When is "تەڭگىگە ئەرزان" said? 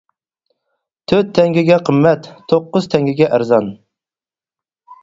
2.97-3.73